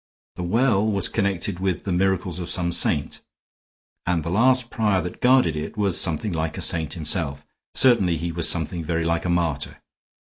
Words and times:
The 0.35 0.41
well 0.41 0.83
was 0.91 1.07
connected 1.09 1.59
with 1.59 1.83
the 1.83 1.91
miracles 1.91 2.39
of 2.39 2.49
some 2.49 2.71
saint, 2.71 3.21
and 4.07 4.23
the 4.23 4.31
last 4.31 4.71
prior 4.71 4.99
that 4.99 5.21
guarded 5.21 5.55
it 5.55 5.77
was 5.77 6.01
something 6.01 6.31
like 6.33 6.57
a 6.57 6.61
saint 6.61 6.93
himself; 6.95 7.45
certainly 7.75 8.17
he 8.17 8.31
was 8.31 8.49
something 8.49 8.83
very 8.83 9.03
like 9.03 9.25
a 9.25 9.29
martyr. 9.29 9.79